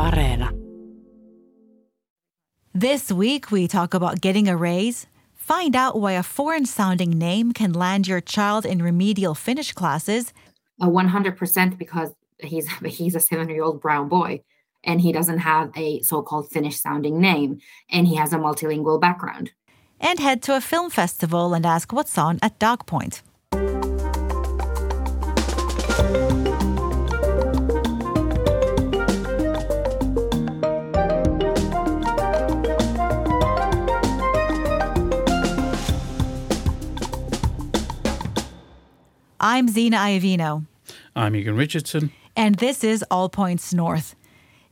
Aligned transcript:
Areena. 0.00 0.48
This 2.72 3.12
week, 3.12 3.50
we 3.50 3.68
talk 3.68 3.92
about 3.92 4.20
getting 4.20 4.48
a 4.48 4.56
raise, 4.56 5.06
find 5.34 5.76
out 5.76 6.00
why 6.00 6.12
a 6.12 6.22
foreign 6.22 6.64
sounding 6.64 7.10
name 7.10 7.52
can 7.52 7.72
land 7.72 8.08
your 8.08 8.20
child 8.20 8.64
in 8.64 8.82
remedial 8.82 9.34
Finnish 9.34 9.72
classes, 9.72 10.32
a 10.80 10.86
100% 10.86 11.76
because 11.76 12.10
he's 12.38 12.68
he's 12.98 13.14
a 13.14 13.20
seven 13.20 13.48
year 13.50 13.62
old 13.62 13.80
brown 13.80 14.08
boy 14.08 14.40
and 14.82 15.02
he 15.02 15.12
doesn't 15.12 15.40
have 15.40 15.70
a 15.76 16.00
so-called 16.00 16.50
finnish 16.50 16.80
sounding 16.80 17.20
name 17.20 17.60
and 17.90 18.08
he 18.08 18.16
has 18.16 18.32
a 18.32 18.38
multilingual 18.38 18.98
background. 18.98 19.50
And 20.00 20.18
head 20.18 20.40
to 20.44 20.56
a 20.56 20.62
film 20.62 20.88
festival 20.88 21.52
and 21.52 21.66
ask 21.66 21.92
what's 21.92 22.16
on 22.16 22.38
at 22.40 22.58
DocPoint 22.58 23.20
I'm 39.42 39.68
Zena 39.68 39.96
Iovino. 39.96 40.66
I'm 41.16 41.34
Egan 41.34 41.56
Richardson. 41.56 42.12
And 42.36 42.56
this 42.56 42.84
is 42.84 43.02
All 43.10 43.30
Points 43.30 43.72
North. 43.72 44.14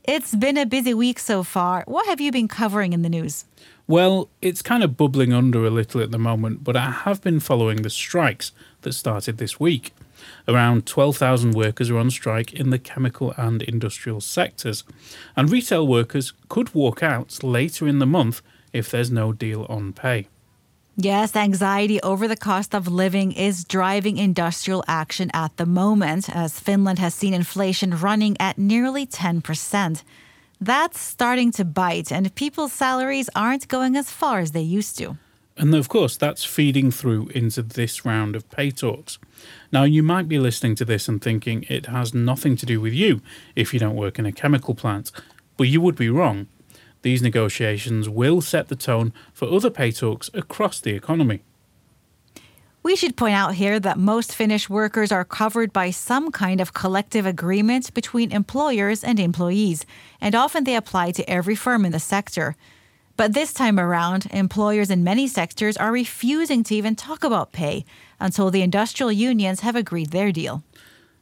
It's 0.05 0.35
been 0.35 0.59
a 0.59 0.67
busy 0.67 0.93
week 0.93 1.19
so 1.19 1.43
far. 1.43 1.85
What 1.87 2.07
have 2.07 2.21
you 2.21 2.31
been 2.31 2.49
covering 2.49 2.93
in 2.93 3.01
the 3.01 3.09
news? 3.09 3.47
Well, 3.87 4.29
it's 4.43 4.61
kind 4.61 4.83
of 4.83 4.95
bubbling 4.95 5.33
under 5.33 5.65
a 5.65 5.71
little 5.71 6.03
at 6.03 6.11
the 6.11 6.19
moment, 6.19 6.65
but 6.65 6.77
I 6.77 6.91
have 6.91 7.23
been 7.23 7.41
following 7.41 7.81
the 7.81 7.89
strikes 7.89 8.53
that 8.83 8.93
started 8.93 9.39
this 9.39 9.59
week. 9.59 9.95
Around 10.47 10.85
12,000 10.85 11.55
workers 11.55 11.89
are 11.89 11.97
on 11.97 12.11
strike 12.11 12.53
in 12.53 12.69
the 12.69 12.79
chemical 12.79 13.33
and 13.39 13.63
industrial 13.63 14.21
sectors, 14.21 14.85
and 15.35 15.51
retail 15.51 15.87
workers 15.87 16.35
could 16.51 16.75
walk 16.75 17.03
out 17.03 17.43
later 17.43 17.89
in 17.89 18.01
the 18.01 18.07
month 18.07 18.43
if 18.75 18.91
there's 18.91 19.11
no 19.11 19.33
deal 19.33 19.65
on 19.71 19.95
pay. 19.95 20.29
Yes, 21.01 21.37
anxiety 21.37 22.03
over 22.03 22.27
the 22.27 22.37
cost 22.37 22.75
of 22.75 22.89
living 22.89 23.31
is 23.31 23.65
driving 23.65 24.17
industrial 24.17 24.83
action 24.89 25.31
at 25.33 25.57
the 25.57 25.65
moment, 25.65 26.29
as 26.29 26.59
Finland 26.59 26.99
has 26.99 27.15
seen 27.15 27.35
inflation 27.35 27.97
running 27.97 28.37
at 28.41 28.59
nearly 28.59 29.07
10%. 29.07 30.03
That's 30.61 30.99
starting 30.99 31.53
to 31.53 31.65
bite, 31.65 32.11
and 32.11 32.35
people's 32.35 32.73
salaries 32.73 33.31
aren't 33.37 33.69
going 33.69 33.95
as 33.95 34.11
far 34.11 34.41
as 34.41 34.51
they 34.51 34.61
used 34.61 34.99
to. 34.99 35.17
And 35.57 35.73
of 35.73 35.89
course, 35.89 36.17
that's 36.17 36.43
feeding 36.43 36.91
through 36.91 37.29
into 37.29 37.63
this 37.63 38.05
round 38.05 38.35
of 38.35 38.51
pay 38.51 38.73
talks. 38.73 39.21
Now, 39.71 39.85
you 39.85 40.03
might 40.03 40.27
be 40.27 40.41
listening 40.41 40.75
to 40.77 40.85
this 40.85 41.07
and 41.07 41.23
thinking 41.23 41.65
it 41.69 41.87
has 41.87 42.13
nothing 42.13 42.57
to 42.57 42.67
do 42.67 42.81
with 42.81 42.93
you 42.93 43.21
if 43.55 43.73
you 43.73 43.79
don't 43.79 43.95
work 43.95 44.19
in 44.19 44.27
a 44.27 44.33
chemical 44.33 44.75
plant, 44.75 45.13
but 45.57 45.69
you 45.69 45.81
would 45.81 45.95
be 45.95 46.11
wrong. 46.11 46.49
These 47.03 47.23
negotiations 47.23 48.09
will 48.09 48.41
set 48.41 48.69
the 48.69 48.77
tone 48.77 49.13
for 49.33 49.49
other 49.49 49.71
pay 49.71 49.93
talks 49.93 50.31
across 50.35 50.81
the 50.81 50.95
economy. 50.95 51.43
We 52.83 52.97
should 52.97 53.17
point 53.17 53.35
out 53.35 53.55
here 53.55 53.79
that 53.81 53.99
most 53.99 54.35
Finnish 54.35 54.71
workers 54.71 55.13
are 55.13 55.25
covered 55.25 55.73
by 55.73 55.91
some 55.91 56.33
kind 56.33 56.61
of 56.61 56.73
collective 56.73 57.27
agreement 57.27 57.93
between 57.93 58.33
employers 58.33 59.05
and 59.05 59.21
employees, 59.21 59.85
and 60.21 60.35
often 60.35 60.65
they 60.65 60.77
apply 60.77 61.11
to 61.13 61.29
every 61.29 61.55
firm 61.55 61.85
in 61.85 61.93
the 61.93 62.01
sector. 62.01 62.57
But 63.17 63.35
this 63.35 63.53
time 63.53 63.81
around, 63.81 64.27
employers 64.31 64.91
in 64.91 65.03
many 65.03 65.27
sectors 65.27 65.77
are 65.77 65.91
refusing 65.91 66.63
to 66.65 66.75
even 66.75 66.95
talk 66.95 67.25
about 67.25 67.53
pay 67.53 67.85
until 68.21 68.51
the 68.51 68.63
industrial 68.63 69.13
unions 69.13 69.61
have 69.61 69.75
agreed 69.77 70.11
their 70.11 70.31
deal. 70.31 70.63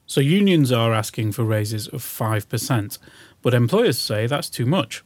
So, 0.06 0.20
unions 0.20 0.70
are 0.70 0.94
asking 0.94 1.32
for 1.32 1.42
raises 1.42 1.88
of 1.88 2.02
5%, 2.02 2.98
but 3.42 3.54
employers 3.54 3.98
say 3.98 4.26
that's 4.26 4.50
too 4.50 4.66
much. 4.66 5.02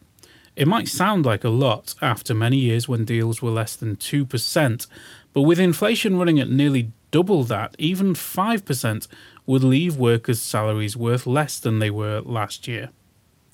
It 0.56 0.68
might 0.68 0.88
sound 0.88 1.24
like 1.24 1.44
a 1.44 1.48
lot 1.48 1.94
after 2.02 2.34
many 2.34 2.58
years 2.58 2.88
when 2.88 3.04
deals 3.04 3.40
were 3.40 3.50
less 3.50 3.76
than 3.76 3.96
2%, 3.96 4.86
but 5.32 5.42
with 5.42 5.58
inflation 5.58 6.18
running 6.18 6.40
at 6.40 6.50
nearly 6.50 6.92
double 7.10 7.44
that, 7.44 7.74
even 7.78 8.14
5% 8.14 9.06
would 9.46 9.64
leave 9.64 9.96
workers' 9.96 10.42
salaries 10.42 10.96
worth 10.96 11.26
less 11.26 11.58
than 11.58 11.78
they 11.78 11.90
were 11.90 12.20
last 12.20 12.68
year. 12.68 12.90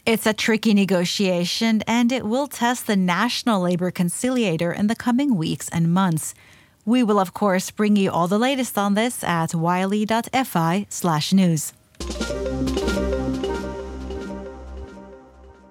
It's 0.05 0.27
a 0.27 0.33
tricky 0.33 0.73
negotiation, 0.73 1.83
and 1.87 2.13
it 2.13 2.25
will 2.25 2.47
test 2.47 2.87
the 2.87 2.97
National 2.97 3.61
Labour 3.61 3.91
Conciliator 3.91 4.73
in 4.73 4.87
the 4.87 4.95
coming 4.95 5.37
weeks 5.37 5.69
and 5.71 5.93
months. 5.93 6.35
We 6.85 7.03
will, 7.03 7.19
of 7.19 7.35
course, 7.35 7.73
bring 7.73 7.97
you 7.97 8.11
all 8.13 8.29
the 8.29 8.39
latest 8.39 8.79
on 8.79 8.95
this 8.95 9.25
at 9.25 9.53
yle.fi/news. 9.53 10.13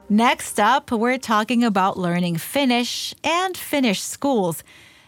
Next 0.09 0.59
up, 0.59 0.91
we're 0.91 1.17
talking 1.17 1.63
about 1.63 1.97
learning 1.97 2.37
Finnish 2.37 3.15
and 3.23 3.57
Finnish 3.57 4.01
schools. 4.01 4.63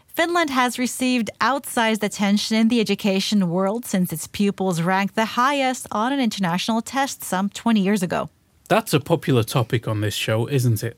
Finland 0.08 0.50
has 0.50 0.80
received 0.80 1.30
outsized 1.40 2.02
attention 2.02 2.58
in 2.58 2.70
the 2.70 2.80
education 2.80 3.48
world 3.48 3.86
since 3.86 4.12
its 4.12 4.26
pupils 4.26 4.82
ranked 4.82 5.14
the 5.14 5.26
highest 5.26 5.86
on 5.92 6.12
an 6.14 6.20
international 6.20 6.82
test 6.82 7.24
some 7.24 7.48
20 7.48 7.80
years 7.80 8.02
ago. 8.02 8.32
That's 8.70 8.92
a 8.92 9.00
popular 9.00 9.44
topic 9.44 9.88
on 9.88 10.02
this 10.02 10.16
show, 10.16 10.48
isn't 10.48 10.84
it? 10.84 10.98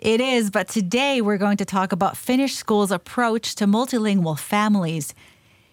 It 0.00 0.20
is, 0.20 0.50
but 0.50 0.66
today 0.66 1.20
we're 1.20 1.38
going 1.38 1.58
to 1.58 1.64
talk 1.64 1.92
about 1.92 2.16
Finnish 2.16 2.56
schools' 2.56 2.90
approach 2.90 3.54
to 3.54 3.66
multilingual 3.66 4.36
families. 4.36 5.14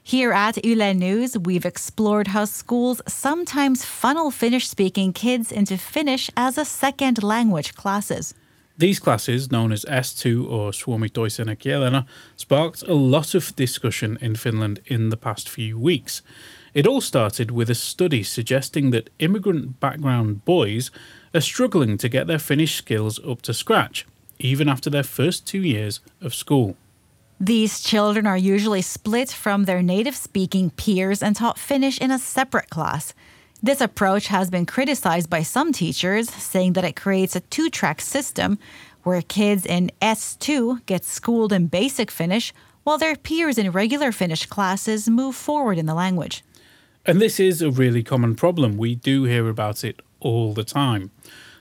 Here 0.10 0.32
at 0.32 0.66
Yle 0.66 0.96
News, 0.96 1.38
we've 1.38 1.68
explored 1.68 2.30
how 2.30 2.46
schools 2.46 3.00
sometimes 3.08 3.86
funnel 3.86 4.32
Finnish 4.32 4.68
speaking 4.68 5.14
kids 5.14 5.52
into 5.52 5.78
Finnish 5.78 6.32
as 6.36 6.58
a 6.58 6.66
second 6.66 7.22
language 7.22 7.76
classes. 7.76 8.34
These 8.76 9.00
classes, 9.00 9.52
known 9.52 9.72
as 9.72 9.86
S2 9.86 10.50
or 10.50 10.74
Suomi 10.74 11.10
toisena 11.10 11.56
kielenä, 11.56 12.06
sparked 12.38 12.82
a 12.88 12.96
lot 12.96 13.36
of 13.36 13.56
discussion 13.56 14.18
in 14.20 14.36
Finland 14.36 14.80
in 14.88 15.10
the 15.10 15.18
past 15.18 15.48
few 15.48 15.78
weeks. 15.78 16.24
It 16.74 16.88
all 16.88 17.02
started 17.02 17.52
with 17.52 17.70
a 17.70 17.76
study 17.76 18.24
suggesting 18.24 18.90
that 18.90 19.12
immigrant 19.20 19.80
background 19.80 20.44
boys 20.44 20.90
are 21.36 21.42
struggling 21.42 22.00
to 22.00 22.10
get 22.10 22.26
their 22.26 22.40
Finnish 22.40 22.74
skills 22.74 23.20
up 23.20 23.44
to 23.44 23.54
scratch, 23.54 24.08
even 24.40 24.70
after 24.70 24.90
their 24.90 25.04
first 25.04 25.46
two 25.46 25.62
years 25.62 26.02
of 26.20 26.34
school. 26.34 26.76
These 27.42 27.80
children 27.80 28.28
are 28.28 28.38
usually 28.38 28.82
split 28.82 29.32
from 29.32 29.64
their 29.64 29.82
native 29.82 30.16
speaking 30.18 30.72
peers 30.72 31.24
and 31.24 31.38
taught 31.38 31.58
Finnish 31.58 31.98
in 31.98 32.12
a 32.12 32.20
separate 32.20 32.70
class. 32.70 33.14
This 33.64 33.80
approach 33.80 34.28
has 34.28 34.50
been 34.50 34.66
criticized 34.66 35.30
by 35.30 35.44
some 35.44 35.72
teachers, 35.72 36.30
saying 36.30 36.74
that 36.74 36.84
it 36.84 36.98
creates 36.98 37.38
a 37.38 37.40
two 37.40 37.70
track 37.70 38.02
system 38.02 38.60
where 39.04 39.22
kids 39.22 39.66
in 39.66 39.90
S2 40.02 40.86
get 40.86 41.06
schooled 41.06 41.54
in 41.54 41.68
basic 41.68 42.12
Finnish 42.12 42.54
while 42.84 42.98
their 42.98 43.16
peers 43.16 43.58
in 43.58 43.72
regular 43.72 44.12
Finnish 44.12 44.46
classes 44.46 45.08
move 45.08 45.34
forward 45.34 45.78
in 45.78 45.86
the 45.86 45.94
language. 45.94 46.44
And 47.06 47.22
this 47.22 47.40
is 47.40 47.62
a 47.62 47.72
really 47.72 48.04
common 48.04 48.36
problem. 48.36 48.76
We 48.76 48.96
do 48.96 49.24
hear 49.24 49.48
about 49.48 49.86
it 49.86 50.02
all 50.20 50.54
the 50.54 50.66
time. 50.66 51.12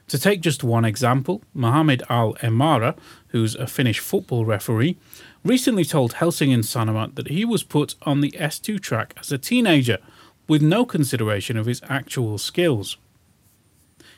To 0.08 0.18
take 0.18 0.40
just 0.40 0.64
one 0.64 0.86
example, 0.86 1.42
Mohamed 1.52 2.02
Al 2.08 2.34
Emara, 2.36 2.96
who's 3.28 3.54
a 3.54 3.66
Finnish 3.66 3.98
football 3.98 4.46
referee, 4.46 4.96
recently 5.44 5.84
told 5.84 6.14
Helsingin 6.14 6.60
Sanomat 6.60 7.14
that 7.14 7.28
he 7.28 7.44
was 7.44 7.62
put 7.62 7.94
on 8.02 8.20
the 8.20 8.32
S2 8.32 8.80
track 8.80 9.14
as 9.18 9.32
a 9.32 9.38
teenager 9.38 9.98
with 10.46 10.62
no 10.62 10.84
consideration 10.84 11.56
of 11.56 11.66
his 11.66 11.82
actual 11.88 12.38
skills. 12.38 12.96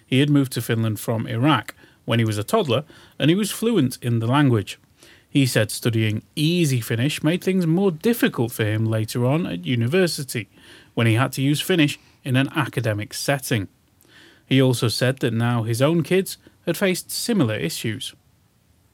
He 0.07 0.21
had 0.21 0.31
moved 0.31 0.53
to 0.53 0.63
Finland 0.63 0.99
from 0.99 1.27
Iraq 1.27 1.75
when 2.05 2.19
he 2.19 2.25
was 2.25 2.39
a 2.39 2.45
toddler 2.45 2.85
and 3.19 3.31
he 3.31 3.37
was 3.37 3.51
fluent 3.51 3.99
in 4.03 4.19
the 4.19 4.27
language. 4.27 4.79
He 5.29 5.47
said 5.47 5.71
studying 5.71 6.23
easy 6.35 6.81
Finnish 6.81 7.23
made 7.23 7.43
things 7.45 7.67
more 7.67 7.93
difficult 7.93 8.51
for 8.51 8.65
him 8.65 8.85
later 8.85 9.25
on 9.25 9.47
at 9.47 9.65
university 9.65 10.49
when 10.95 11.07
he 11.07 11.15
had 11.15 11.33
to 11.33 11.43
use 11.43 11.61
Finnish 11.61 12.01
in 12.25 12.35
an 12.35 12.49
academic 12.57 13.15
setting. 13.15 13.69
He 14.45 14.61
also 14.61 14.89
said 14.89 15.19
that 15.19 15.33
now 15.33 15.63
his 15.63 15.81
own 15.81 16.03
kids 16.03 16.37
had 16.67 16.77
faced 16.77 17.13
similar 17.13 17.55
issues. 17.55 18.15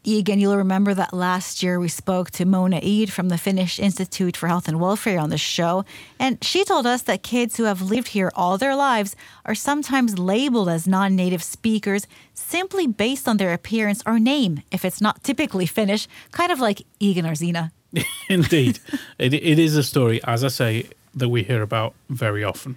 Egan, 0.07 0.39
you'll 0.39 0.57
remember 0.57 0.95
that 0.95 1.13
last 1.13 1.65
year 1.65 1.81
we 1.81 1.89
spoke 1.89 2.31
to 2.31 2.45
Mona 2.45 2.77
Eid 2.77 3.13
from 3.13 3.29
the 3.29 3.37
Finnish 3.37 3.81
Institute 3.81 4.37
for 4.37 4.47
Health 4.47 4.69
and 4.69 4.79
Welfare 4.79 5.19
on 5.19 5.31
the 5.31 5.37
show, 5.37 5.85
and 6.21 6.43
she 6.45 6.65
told 6.65 6.87
us 6.87 7.03
that 7.03 7.25
kids 7.25 7.57
who 7.57 7.65
have 7.65 7.83
lived 7.83 8.09
here 8.09 8.31
all 8.37 8.57
their 8.57 8.77
lives 8.77 9.17
are 9.45 9.55
sometimes 9.57 10.17
labeled 10.17 10.69
as 10.69 10.87
non 10.87 11.17
native 11.17 11.43
speakers 11.43 12.07
simply 12.35 12.87
based 12.87 13.27
on 13.27 13.39
their 13.39 13.53
appearance 13.53 14.01
or 14.07 14.21
name, 14.21 14.63
if 14.71 14.85
it's 14.85 15.01
not 15.01 15.25
typically 15.25 15.67
Finnish, 15.67 16.07
kind 16.31 16.53
of 16.53 16.61
like 16.61 16.83
Egan 17.01 17.27
or 17.27 17.35
Zena. 17.35 17.73
Indeed. 18.29 18.79
it, 19.19 19.35
it 19.35 19.59
is 19.59 19.77
a 19.77 19.83
story, 19.83 20.23
as 20.23 20.45
I 20.45 20.49
say, 20.49 20.87
that 21.17 21.31
we 21.31 21.43
hear 21.43 21.63
about 21.63 21.95
very 22.11 22.45
often. 22.45 22.77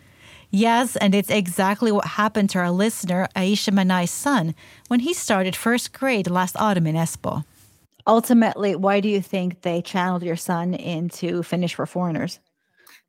Yes, 0.52 0.96
and 0.96 1.14
it's 1.14 1.30
exactly 1.30 1.92
what 1.92 2.06
happened 2.06 2.50
to 2.52 2.60
our 2.60 2.72
listener, 2.72 3.28
Aisha 3.36 3.72
Manai's 3.72 4.10
son, 4.10 4.56
when 4.88 5.02
he 5.02 5.14
started 5.14 5.56
first 5.56 5.94
grade 5.94 6.30
last 6.30 6.56
autumn 6.58 6.88
in 6.88 6.96
Espoo. 6.96 7.44
Ultimately, 8.08 8.76
why 8.76 9.00
do 9.00 9.08
you 9.08 9.22
think 9.22 9.62
they 9.62 9.82
channeled 9.82 10.24
your 10.24 10.36
son 10.36 10.74
into 10.74 11.44
Finnish 11.44 11.76
for 11.76 11.86
foreigners? 11.86 12.40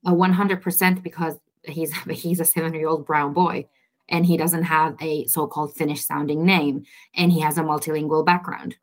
Uh, 0.05 0.13
100% 0.13 1.03
because 1.03 1.39
he's 1.65 1.95
he's 2.11 2.41
a 2.41 2.45
seven 2.45 2.75
year 2.75 2.89
old 2.89 3.07
brown 3.07 3.33
boy 3.33 3.67
and 4.09 4.27
he 4.27 4.37
doesn't 4.37 4.65
have 4.65 4.97
a 5.01 5.27
so-called 5.27 5.75
Finnish 5.75 6.05
sounding 6.05 6.45
name 6.45 6.85
and 7.15 7.33
he 7.33 7.41
has 7.41 7.57
a 7.57 7.63
multilingual 7.63 8.25
background. 8.25 8.77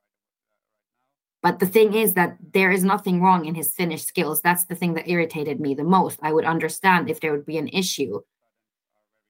But 1.44 1.60
the 1.60 1.68
thing 1.68 1.94
is 1.94 2.14
that 2.14 2.38
there 2.54 2.72
is 2.72 2.84
nothing 2.84 3.22
wrong 3.22 3.46
in 3.46 3.54
his 3.54 3.74
Finnish 3.74 4.04
skills. 4.04 4.42
That's 4.42 4.66
the 4.66 4.76
thing 4.76 4.96
that 4.96 5.08
irritated 5.08 5.60
me 5.60 5.76
the 5.76 5.84
most. 5.84 6.20
I 6.24 6.34
would 6.34 6.46
understand 6.46 7.10
if 7.10 7.20
there 7.20 7.32
would 7.32 7.46
be 7.46 7.58
an 7.58 7.68
issue, 7.68 8.22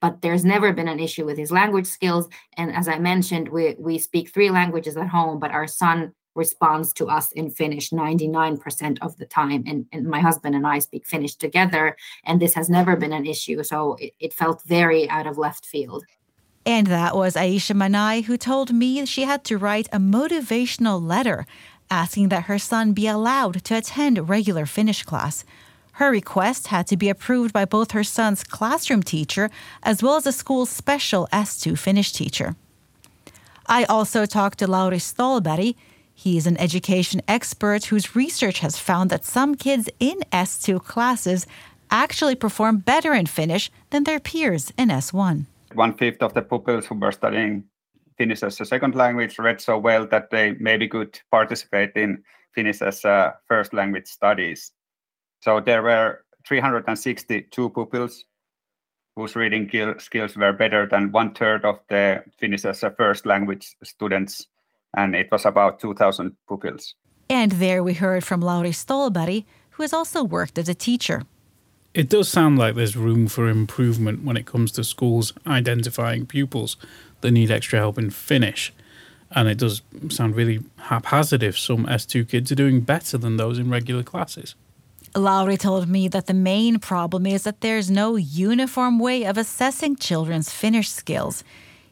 but 0.01 0.21
there's 0.21 0.45
never 0.45 0.73
been 0.73 0.87
an 0.87 0.99
issue 0.99 1.25
with 1.25 1.37
his 1.37 1.51
language 1.51 1.87
skills. 1.87 2.27
And 2.55 2.73
as 2.75 2.87
I 2.87 2.99
mentioned, 2.99 3.49
we, 3.49 3.75
we 3.79 3.97
speak 3.97 4.29
three 4.29 4.49
languages 4.49 4.97
at 4.97 5.07
home, 5.07 5.39
but 5.39 5.51
our 5.51 5.67
son 5.67 6.13
responds 6.35 6.93
to 6.93 7.07
us 7.07 7.31
in 7.31 7.49
Finnish 7.49 7.89
99% 7.89 8.99
of 9.01 9.17
the 9.17 9.25
time. 9.25 9.63
And, 9.65 9.87
and 9.91 10.05
my 10.05 10.19
husband 10.19 10.55
and 10.55 10.67
I 10.67 10.79
speak 10.79 11.05
Finnish 11.05 11.35
together, 11.35 11.97
and 12.25 12.39
this 12.39 12.53
has 12.53 12.69
never 12.69 12.95
been 12.95 13.11
an 13.11 13.25
issue. 13.25 13.63
So 13.63 13.95
it, 13.99 14.13
it 14.19 14.33
felt 14.33 14.61
very 14.63 15.09
out 15.09 15.25
of 15.25 15.37
left 15.37 15.65
field. 15.65 16.05
And 16.65 16.87
that 16.87 17.15
was 17.15 17.35
Aisha 17.35 17.75
Manai, 17.75 18.25
who 18.25 18.37
told 18.37 18.73
me 18.73 19.05
she 19.05 19.23
had 19.23 19.43
to 19.45 19.57
write 19.57 19.87
a 19.91 19.99
motivational 19.99 21.01
letter 21.01 21.47
asking 21.89 22.29
that 22.29 22.43
her 22.43 22.59
son 22.59 22.93
be 22.93 23.07
allowed 23.07 23.63
to 23.63 23.77
attend 23.77 24.29
regular 24.29 24.65
Finnish 24.65 25.03
class. 25.03 25.45
Her 25.97 26.11
request 26.11 26.67
had 26.67 26.85
to 26.87 26.95
be 26.95 27.09
approved 27.09 27.53
by 27.53 27.65
both 27.65 27.89
her 27.89 28.03
son's 28.03 28.43
classroom 28.43 29.01
teacher 29.01 29.49
as 29.81 30.03
well 30.03 30.17
as 30.17 30.25
the 30.25 30.31
school's 30.31 30.69
special 30.69 31.27
S2 31.33 31.75
Finnish 31.75 32.11
teacher. 32.11 32.55
I 33.65 33.83
also 33.85 34.27
talked 34.27 34.59
to 34.59 34.67
Lauri 34.67 34.99
Stolberg. 34.99 35.75
He 36.13 36.37
is 36.37 36.45
an 36.45 36.55
education 36.57 37.21
expert 37.27 37.85
whose 37.85 38.15
research 38.15 38.59
has 38.59 38.77
found 38.77 39.09
that 39.09 39.25
some 39.25 39.55
kids 39.55 39.89
in 39.99 40.19
S2 40.31 40.83
classes 40.83 41.47
actually 41.89 42.35
perform 42.35 42.77
better 42.77 43.15
in 43.15 43.25
Finnish 43.25 43.71
than 43.89 44.03
their 44.03 44.19
peers 44.19 44.71
in 44.77 44.89
S1. 44.89 45.45
One 45.73 45.95
fifth 45.95 46.21
of 46.21 46.35
the 46.35 46.43
pupils 46.43 46.85
who 46.85 46.93
were 46.93 47.11
studying 47.11 47.63
Finnish 48.19 48.43
as 48.43 48.61
a 48.61 48.65
second 48.65 48.93
language 48.93 49.39
read 49.39 49.59
so 49.59 49.79
well 49.79 50.05
that 50.05 50.29
they 50.29 50.55
maybe 50.59 50.87
could 50.87 51.19
participate 51.31 51.93
in 51.95 52.23
Finnish 52.53 52.83
as 52.83 53.03
a 53.03 53.33
first 53.47 53.73
language 53.73 54.05
studies. 54.05 54.71
So 55.41 55.59
there 55.59 55.81
were 55.81 56.23
362 56.47 57.69
pupils 57.69 58.25
whose 59.15 59.35
reading 59.35 59.69
skills 59.97 60.37
were 60.37 60.53
better 60.53 60.87
than 60.89 61.11
one 61.11 61.33
third 61.33 61.65
of 61.65 61.79
the 61.89 62.23
Finnish 62.39 62.65
as 62.65 62.83
a 62.83 62.91
first 62.91 63.25
language 63.25 63.75
students, 63.83 64.45
and 64.95 65.15
it 65.15 65.27
was 65.31 65.45
about 65.45 65.79
2,000 65.79 66.35
pupils. 66.47 66.93
And 67.29 67.53
there 67.53 67.83
we 67.83 67.93
heard 67.93 68.23
from 68.23 68.41
Lauri 68.41 68.71
Stolberg, 68.71 69.43
who 69.71 69.83
has 69.83 69.91
also 69.91 70.23
worked 70.23 70.57
as 70.57 70.69
a 70.69 70.75
teacher. 70.75 71.23
It 71.93 72.09
does 72.09 72.29
sound 72.29 72.59
like 72.59 72.75
there's 72.75 72.95
room 72.95 73.27
for 73.27 73.47
improvement 73.47 74.23
when 74.23 74.37
it 74.37 74.45
comes 74.45 74.71
to 74.73 74.83
schools 74.83 75.33
identifying 75.47 76.27
pupils 76.27 76.77
that 77.21 77.31
need 77.31 77.49
extra 77.49 77.79
help 77.79 77.97
in 77.97 78.11
Finnish. 78.11 78.71
And 79.31 79.47
it 79.47 79.57
does 79.57 79.81
sound 80.09 80.35
really 80.35 80.59
haphazard 80.77 81.41
if 81.41 81.57
some 81.57 81.87
S2 81.87 82.29
kids 82.29 82.51
are 82.51 82.55
doing 82.55 82.81
better 82.81 83.17
than 83.17 83.37
those 83.37 83.57
in 83.57 83.71
regular 83.71 84.03
classes. 84.03 84.53
Lauri 85.15 85.57
told 85.57 85.87
me 85.87 86.07
that 86.07 86.27
the 86.27 86.33
main 86.33 86.79
problem 86.79 87.25
is 87.25 87.43
that 87.43 87.61
there's 87.61 87.89
no 87.89 88.15
uniform 88.15 88.99
way 88.99 89.25
of 89.25 89.37
assessing 89.37 89.95
children's 89.95 90.51
Finnish 90.51 90.89
skills. 90.89 91.43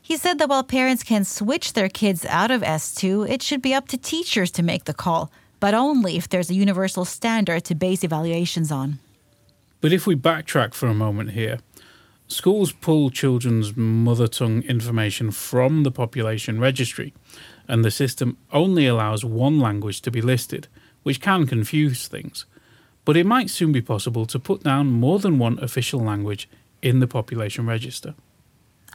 He 0.01 0.17
said 0.17 0.37
that 0.37 0.49
while 0.49 0.63
parents 0.63 1.03
can 1.03 1.23
switch 1.23 1.73
their 1.73 1.89
kids 1.89 2.25
out 2.25 2.51
of 2.51 2.61
S2, 2.61 3.29
it 3.29 3.41
should 3.41 3.61
be 3.61 3.73
up 3.73 3.87
to 3.89 3.97
teachers 3.97 4.51
to 4.51 4.63
make 4.63 4.85
the 4.85 4.93
call, 4.93 5.31
but 5.59 5.73
only 5.73 6.17
if 6.17 6.29
there's 6.29 6.49
a 6.49 6.55
universal 6.55 7.05
standard 7.05 7.63
to 7.65 7.75
base 7.75 8.03
evaluations 8.03 8.71
on. 8.71 8.99
But 9.81 9.93
if 9.93 10.05
we 10.05 10.15
backtrack 10.15 10.73
for 10.73 10.87
a 10.87 10.93
moment 10.93 11.31
here, 11.31 11.59
Schools 12.27 12.71
pull 12.71 13.11
children's 13.11 13.77
mother 13.77 14.27
tongue 14.27 14.63
information 14.63 15.29
from 15.29 15.83
the 15.83 15.91
population 15.91 16.59
registry, 16.59 17.13
and 17.67 17.85
the 17.85 17.91
system 17.91 18.37
only 18.51 18.87
allows 18.87 19.23
one 19.23 19.59
language 19.59 20.01
to 20.01 20.09
be 20.09 20.21
listed, 20.21 20.67
which 21.03 21.21
can 21.21 21.45
confuse 21.45 22.07
things. 22.07 22.47
But 23.05 23.15
it 23.15 23.25
might 23.25 23.49
soon 23.49 23.71
be 23.71 23.81
possible 23.81 24.25
to 24.25 24.39
put 24.39 24.63
down 24.63 24.87
more 24.87 25.19
than 25.19 25.39
one 25.39 25.59
official 25.59 25.99
language 25.99 26.49
in 26.81 26.99
the 26.99 27.07
population 27.07 27.65
register. 27.65 28.15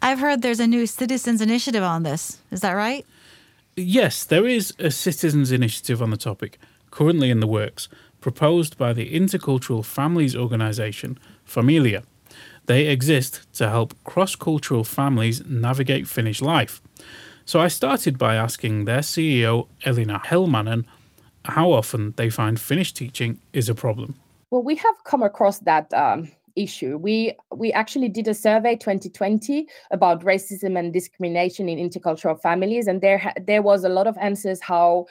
I've 0.02 0.18
heard 0.18 0.42
there's 0.42 0.60
a 0.60 0.66
new 0.66 0.86
citizens 0.86 1.40
initiative 1.40 1.82
on 1.82 2.02
this. 2.02 2.38
Is 2.50 2.60
that 2.60 2.72
right? 2.72 3.06
Yes, 3.76 4.24
there 4.24 4.46
is 4.46 4.74
a 4.78 4.90
citizens 4.90 5.52
initiative 5.52 6.02
on 6.02 6.10
the 6.10 6.16
topic, 6.16 6.58
currently 6.90 7.30
in 7.30 7.40
the 7.40 7.46
works, 7.46 7.88
proposed 8.20 8.76
by 8.76 8.92
the 8.92 9.12
Intercultural 9.12 9.84
Families 9.84 10.34
Organisation, 10.34 11.18
Familia, 11.44 12.02
they 12.70 12.86
exist 12.86 13.52
to 13.54 13.68
help 13.68 13.94
cross 14.04 14.36
cultural 14.36 14.84
families 14.84 15.44
navigate 15.44 16.06
Finnish 16.06 16.40
life. 16.40 16.80
So 17.44 17.60
I 17.60 17.66
started 17.66 18.16
by 18.16 18.36
asking 18.36 18.84
their 18.84 19.00
CEO, 19.00 19.66
Elina 19.84 20.20
Helmanen, 20.26 20.84
how 21.44 21.72
often 21.72 22.14
they 22.16 22.30
find 22.30 22.60
Finnish 22.60 22.92
teaching 22.92 23.40
is 23.52 23.68
a 23.68 23.74
problem. 23.74 24.14
Well, 24.50 24.62
we 24.62 24.74
have 24.76 25.04
come 25.04 25.22
across 25.22 25.60
that 25.60 25.92
um, 25.94 26.30
issue. 26.56 26.96
We 26.96 27.36
we 27.54 27.72
actually 27.72 28.08
did 28.08 28.28
a 28.28 28.34
survey 28.34 28.76
2020 28.76 29.66
about 29.90 30.24
racism 30.24 30.78
and 30.78 30.92
discrimination 30.92 31.68
in 31.68 31.78
intercultural 31.78 32.40
families, 32.40 32.86
and 32.86 33.00
there 33.00 33.32
there 33.46 33.62
was 33.62 33.84
a 33.84 33.88
lot 33.88 34.06
of 34.06 34.16
answers 34.18 34.60
how 34.60 35.06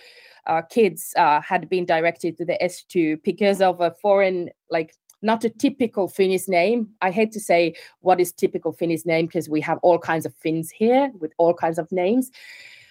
uh, 0.48 0.62
kids 0.64 1.14
uh, 1.18 1.42
had 1.42 1.70
been 1.70 1.86
directed 1.86 2.38
to 2.38 2.46
the 2.46 2.58
S2 2.62 3.22
because 3.24 3.62
of 3.62 3.80
a 3.82 3.92
foreign 4.02 4.50
like 4.70 4.96
not 5.22 5.44
a 5.44 5.50
typical 5.50 6.08
Finnish 6.08 6.48
name. 6.48 6.90
I 7.02 7.12
hate 7.12 7.32
to 7.34 7.40
say 7.40 7.76
what 8.02 8.20
is 8.22 8.32
typical 8.32 8.72
Finnish 8.72 9.06
name 9.06 9.26
because 9.26 9.50
we 9.50 9.62
have 9.62 9.78
all 9.82 10.00
kinds 10.00 10.26
of 10.26 10.34
Finns 10.36 10.72
here 10.72 11.12
with 11.20 11.34
all 11.38 11.54
kinds 11.54 11.78
of 11.78 11.92
names, 11.92 12.32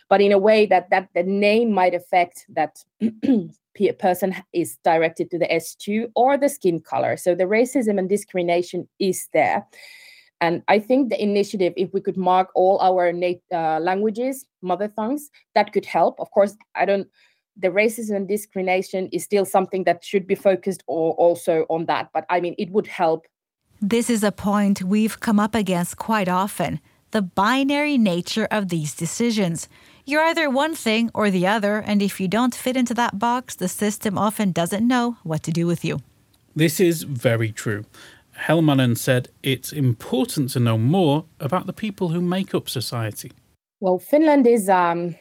but 0.09 0.21
in 0.21 0.33
a 0.33 0.39
way 0.39 0.67
that 0.67 0.91
that 0.91 1.09
the 1.15 1.23
name 1.23 1.73
might 1.73 1.95
affect 1.95 2.47
that 2.49 2.85
person 3.99 4.35
is 4.53 4.77
directed 4.85 5.31
to 5.31 5.39
the 5.39 5.47
S2 5.47 6.11
or 6.17 6.37
the 6.37 6.49
skin 6.49 6.81
color. 6.81 7.17
So 7.17 7.35
the 7.35 7.45
racism 7.45 7.99
and 7.99 8.09
discrimination 8.09 8.89
is 8.99 9.29
there. 9.33 9.67
And 10.41 10.63
I 10.69 10.79
think 10.79 11.11
the 11.11 11.21
initiative, 11.21 11.73
if 11.77 11.93
we 11.93 12.01
could 12.01 12.17
mark 12.17 12.51
all 12.55 12.79
our 12.81 13.09
uh, 13.09 13.81
languages, 13.81 14.47
mother 14.63 14.89
tongues, 14.89 15.31
that 15.55 15.73
could 15.73 15.85
help. 15.85 16.21
Of 16.21 16.31
course, 16.31 16.57
I 16.75 16.85
don't 16.85 17.09
the 17.61 17.69
racism 17.69 18.15
and 18.15 18.29
discrimination 18.29 19.09
is 19.13 19.25
still 19.25 19.45
something 19.45 19.85
that 19.85 20.05
should 20.05 20.27
be 20.27 20.37
focused 20.37 20.85
or 20.87 21.13
also 21.15 21.67
on 21.69 21.87
that. 21.87 22.09
But 22.15 22.25
I 22.31 22.41
mean, 22.41 22.55
it 22.57 22.71
would 22.71 22.87
help. 22.87 23.27
This 23.81 24.09
is 24.09 24.23
a 24.23 24.33
point 24.33 24.83
we've 24.83 25.19
come 25.21 25.41
up 25.41 25.55
against 25.55 25.97
quite 25.97 26.29
often 26.29 26.81
the 27.11 27.23
binary 27.23 27.97
nature 27.97 28.47
of 28.51 28.69
these 28.69 28.95
decisions. 28.95 29.69
You're 30.09 30.23
either 30.23 30.49
one 30.49 30.75
thing 30.75 31.11
or 31.13 31.31
the 31.31 31.47
other, 31.47 31.83
and 31.85 32.01
if 32.01 32.19
you 32.19 32.29
don't 32.29 32.55
fit 32.55 32.79
into 32.79 32.95
that 32.95 33.19
box, 33.19 33.57
the 33.57 33.69
system 33.69 34.17
often 34.17 34.53
doesn't 34.53 34.89
know 34.89 35.19
what 35.23 35.43
to 35.43 35.51
do 35.51 35.67
with 35.67 35.85
you. 35.85 35.99
This 36.57 36.81
is 36.81 37.03
very 37.03 37.53
true. 37.53 37.85
Helmanen 38.47 38.97
said 38.97 39.29
it's 39.43 39.71
important 39.71 40.49
to 40.53 40.61
know 40.61 40.79
more 40.79 41.27
about 41.41 41.67
the 41.67 41.75
people 41.75 42.09
who 42.09 42.23
make 42.23 42.55
up 42.55 42.71
society. 42.71 43.33
Well, 43.81 43.99
Finland 43.99 44.47
is 44.47 44.71
um, 44.71 45.15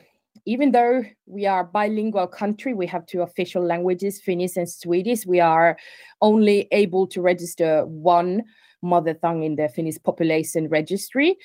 even 0.45 0.71
though 0.71 1.03
we 1.25 1.45
are 1.45 1.65
bilingual 1.65 2.27
country, 2.27 2.73
we 2.73 2.87
have 2.87 3.05
two 3.07 3.21
official 3.23 3.65
languages, 3.65 4.21
Finnish 4.21 4.55
and 4.55 4.69
Swedish. 4.69 5.25
We 5.25 5.41
are 5.41 5.77
only 6.21 6.69
able 6.71 7.07
to 7.07 7.21
register 7.21 7.85
one 7.85 8.43
mother 8.81 9.15
tongue 9.15 9.43
in 9.43 9.57
the 9.57 9.67
Finnish 9.67 9.97
population 10.01 10.69
registry, 10.69 11.35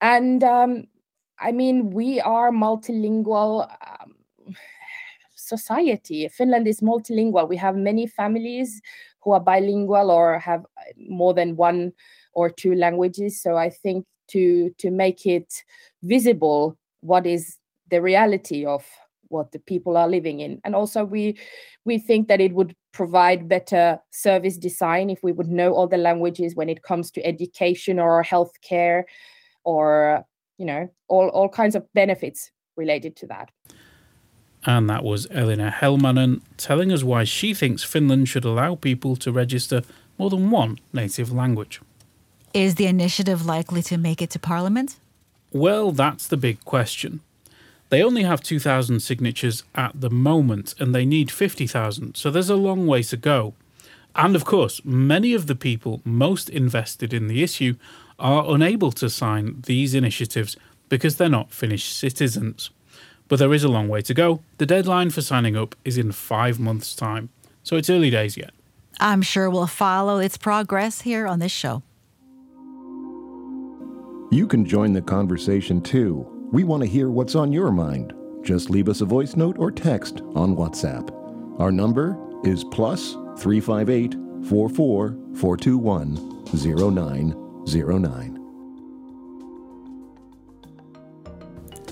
and 0.00 0.42
um, 0.42 0.84
I 1.40 1.52
mean 1.52 1.90
we 1.90 2.20
are 2.20 2.50
multilingual. 2.50 3.68
Um, 3.70 4.14
society. 5.48 6.28
Finland 6.28 6.68
is 6.68 6.80
multilingual. 6.80 7.48
We 7.48 7.56
have 7.56 7.76
many 7.76 8.06
families 8.06 8.82
who 9.22 9.32
are 9.32 9.40
bilingual 9.40 10.10
or 10.10 10.38
have 10.38 10.64
more 11.08 11.32
than 11.32 11.56
one 11.56 11.92
or 12.34 12.50
two 12.50 12.74
languages. 12.74 13.40
So 13.40 13.56
i 13.56 13.70
think 13.70 14.04
to 14.28 14.70
to 14.78 14.90
make 14.90 15.26
it 15.26 15.64
visible 16.02 16.76
what 17.00 17.26
is 17.26 17.56
the 17.90 18.02
reality 18.02 18.66
of 18.66 18.84
what 19.30 19.52
the 19.52 19.58
people 19.58 19.96
are 19.96 20.08
living 20.08 20.40
in. 20.40 20.60
And 20.64 20.74
also 20.74 21.04
we 21.04 21.38
we 21.84 21.98
think 21.98 22.28
that 22.28 22.40
it 22.40 22.52
would 22.52 22.74
provide 22.92 23.48
better 23.48 23.98
service 24.10 24.56
design 24.58 25.10
if 25.10 25.22
we 25.22 25.32
would 25.32 25.48
know 25.48 25.72
all 25.74 25.86
the 25.88 25.96
languages 25.98 26.54
when 26.54 26.68
it 26.68 26.82
comes 26.82 27.10
to 27.12 27.24
education 27.24 27.98
or 27.98 28.22
healthcare 28.22 29.04
or 29.64 30.24
you 30.58 30.66
know 30.66 30.88
all 31.08 31.28
all 31.28 31.48
kinds 31.48 31.74
of 31.74 31.84
benefits 31.94 32.50
related 32.76 33.16
to 33.16 33.26
that 33.26 33.50
and 34.66 34.90
that 34.90 35.04
was 35.04 35.26
Elina 35.30 35.74
Helmanen 35.80 36.40
telling 36.56 36.92
us 36.92 37.02
why 37.02 37.24
she 37.24 37.54
thinks 37.54 37.84
Finland 37.84 38.28
should 38.28 38.44
allow 38.44 38.74
people 38.74 39.16
to 39.16 39.32
register 39.32 39.82
more 40.18 40.30
than 40.30 40.50
one 40.50 40.78
native 40.92 41.32
language. 41.32 41.80
Is 42.52 42.74
the 42.74 42.86
initiative 42.86 43.46
likely 43.46 43.82
to 43.82 43.96
make 43.96 44.20
it 44.20 44.30
to 44.30 44.38
Parliament? 44.38 44.98
Well, 45.52 45.92
that's 45.92 46.26
the 46.26 46.36
big 46.36 46.64
question. 46.64 47.20
They 47.90 48.02
only 48.02 48.24
have 48.24 48.42
2,000 48.42 49.00
signatures 49.00 49.64
at 49.74 49.98
the 49.98 50.10
moment 50.10 50.74
and 50.78 50.94
they 50.94 51.06
need 51.06 51.30
50,000, 51.30 52.16
so 52.16 52.30
there's 52.30 52.50
a 52.50 52.56
long 52.56 52.86
way 52.86 53.02
to 53.04 53.16
go. 53.16 53.54
And 54.14 54.34
of 54.34 54.44
course, 54.44 54.80
many 54.84 55.32
of 55.32 55.46
the 55.46 55.54
people 55.54 56.02
most 56.04 56.50
invested 56.50 57.14
in 57.14 57.28
the 57.28 57.42
issue 57.42 57.76
are 58.18 58.52
unable 58.52 58.92
to 58.92 59.08
sign 59.08 59.62
these 59.66 59.94
initiatives 59.94 60.56
because 60.88 61.16
they're 61.16 61.28
not 61.28 61.52
Finnish 61.52 61.84
citizens. 61.84 62.70
But 63.28 63.38
there 63.38 63.52
is 63.52 63.64
a 63.64 63.68
long 63.68 63.88
way 63.88 64.00
to 64.02 64.14
go. 64.14 64.40
The 64.56 64.66
deadline 64.66 65.10
for 65.10 65.20
signing 65.20 65.56
up 65.56 65.76
is 65.84 65.98
in 65.98 66.12
five 66.12 66.58
months' 66.58 66.96
time, 66.96 67.28
so 67.62 67.76
it's 67.76 67.90
early 67.90 68.10
days 68.10 68.36
yet. 68.36 68.50
I'm 69.00 69.22
sure 69.22 69.48
we'll 69.48 69.66
follow 69.66 70.18
its 70.18 70.36
progress 70.36 71.02
here 71.02 71.26
on 71.26 71.38
this 71.38 71.52
show. 71.52 71.82
You 74.30 74.46
can 74.46 74.64
join 74.64 74.92
the 74.92 75.02
conversation 75.02 75.80
too. 75.80 76.26
We 76.52 76.64
want 76.64 76.82
to 76.82 76.88
hear 76.88 77.10
what's 77.10 77.34
on 77.34 77.52
your 77.52 77.70
mind. 77.70 78.14
Just 78.42 78.70
leave 78.70 78.88
us 78.88 79.00
a 79.00 79.04
voice 79.04 79.36
note 79.36 79.58
or 79.58 79.70
text 79.70 80.20
on 80.34 80.56
WhatsApp. 80.56 81.10
Our 81.60 81.72
number 81.72 82.16
is 82.44 82.64
plus 82.64 83.12
358 83.38 84.14
44 84.48 85.16
421 85.34 87.47
0909. 87.74 88.38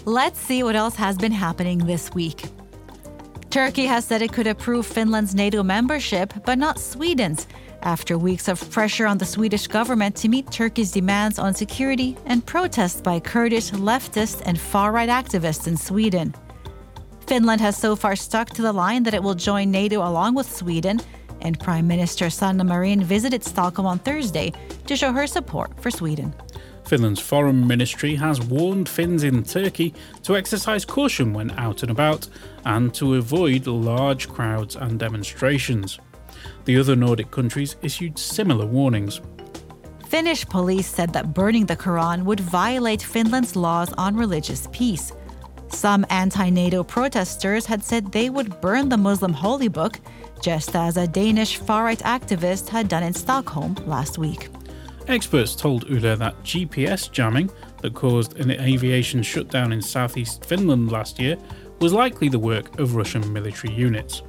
Let's 0.04 0.38
see 0.38 0.62
what 0.62 0.76
else 0.76 0.95
has 0.97 1.18
been 1.18 1.33
happening 1.33 1.78
this 1.78 2.14
week. 2.14 2.45
Turkey 3.50 3.87
has 3.87 4.04
said 4.04 4.23
it 4.23 4.33
could 4.33 4.47
approve 4.47 4.87
Finland's 4.87 5.35
NATO 5.35 5.62
membership, 5.62 6.33
but 6.45 6.59
not 6.59 6.78
Sweden's, 6.78 7.47
after 7.83 8.18
weeks 8.18 8.49
of 8.49 8.71
pressure 8.71 9.06
on 9.06 9.18
the 9.18 9.25
Swedish 9.25 9.66
government 9.66 10.14
to 10.16 10.28
meet 10.28 10.50
Turkey's 10.50 10.92
demands 10.92 11.38
on 11.38 11.54
security 11.54 12.16
and 12.26 12.45
protests 12.45 13.00
by 13.00 13.18
Kurdish 13.18 13.71
leftist 13.71 14.42
and 14.45 14.61
far 14.61 14.92
right 14.92 15.09
activists 15.09 15.66
in 15.66 15.76
Sweden. 15.76 16.35
Finland 17.26 17.61
has 17.61 17.76
so 17.76 17.97
far 17.97 18.14
stuck 18.14 18.50
to 18.50 18.62
the 18.62 18.73
line 18.73 19.02
that 19.02 19.14
it 19.14 19.23
will 19.23 19.35
join 19.35 19.71
NATO 19.71 20.06
along 20.06 20.35
with 20.35 20.54
Sweden, 20.54 21.00
and 21.47 21.59
Prime 21.61 21.87
Minister 21.87 22.29
Sanna 22.29 22.65
Marin 22.65 23.03
visited 23.03 23.45
Stockholm 23.45 23.87
on 23.87 24.00
Thursday 24.00 24.53
to 24.87 24.97
show 24.97 25.12
her 25.12 25.26
support 25.26 25.81
for 25.81 25.91
Sweden. 25.91 26.35
Finland's 26.85 27.21
foreign 27.21 27.67
ministry 27.67 28.15
has 28.17 28.41
warned 28.41 28.88
Finns 28.88 29.25
in 29.25 29.43
Turkey 29.43 29.95
to 30.23 30.37
exercise 30.37 30.85
caution 30.85 31.33
when 31.33 31.50
out 31.53 31.83
and 31.83 31.91
about 31.91 32.29
and 32.65 32.95
to 32.95 33.15
avoid 33.15 33.67
large 33.67 34.29
crowds 34.29 34.76
and 34.76 34.99
demonstrations. 34.99 35.99
The 36.65 36.79
other 36.79 36.97
Nordic 36.97 37.31
countries 37.31 37.76
issued 37.83 38.19
similar 38.19 38.67
warnings. 38.67 39.21
Finnish 40.07 40.47
police 40.47 40.87
said 40.87 41.12
that 41.12 41.35
burning 41.35 41.67
the 41.67 41.76
Quran 41.76 42.25
would 42.25 42.41
violate 42.41 43.03
Finland's 43.03 43.57
laws 43.57 43.93
on 43.95 44.17
religious 44.17 44.69
peace. 44.71 45.12
Some 45.69 46.07
anti 46.11 46.50
NATO 46.50 46.85
protesters 46.85 47.67
had 47.67 47.83
said 47.83 48.12
they 48.12 48.31
would 48.31 48.61
burn 48.61 48.88
the 48.88 48.97
Muslim 48.97 49.33
holy 49.33 49.69
book, 49.69 49.99
just 50.40 50.75
as 50.76 50.97
a 50.97 51.07
Danish 51.07 51.57
far 51.57 51.85
right 51.85 51.99
activist 52.00 52.69
had 52.69 52.88
done 52.88 53.02
in 53.02 53.14
Stockholm 53.14 53.75
last 53.87 54.19
week. 54.19 54.49
Experts 55.09 55.55
told 55.55 55.88
Yle 55.88 56.16
that 56.16 56.43
GPS 56.43 57.11
jamming 57.11 57.50
that 57.81 57.95
caused 57.95 58.40
an 58.40 58.50
aviation 58.50 59.23
shutdown 59.23 59.73
in 59.73 59.81
southeast 59.81 60.45
Finland 60.45 60.90
last 60.90 61.21
year 61.21 61.37
was 61.81 61.93
likely 61.93 62.28
the 62.28 62.38
work 62.38 62.78
of 62.81 62.97
Russian 62.97 63.33
military 63.33 63.73
units. 63.73 64.23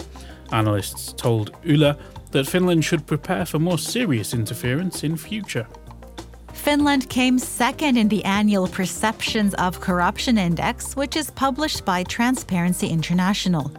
Analysts 0.52 1.14
told 1.14 1.52
Yle 1.64 1.98
that 2.32 2.48
Finland 2.48 2.86
should 2.86 3.08
prepare 3.08 3.46
for 3.46 3.58
more 3.60 3.80
serious 3.80 4.34
interference 4.34 5.04
in 5.04 5.18
future. 5.18 5.68
Finland 6.54 7.10
came 7.10 7.40
second 7.40 7.98
in 7.98 8.08
the 8.10 8.24
annual 8.26 8.68
Perceptions 8.68 9.54
of 9.56 9.80
Corruption 9.80 10.38
Index, 10.38 10.96
which 10.96 11.16
is 11.16 11.32
published 11.32 11.86
by 11.86 12.04
Transparency 12.04 12.88
International. 12.88 13.72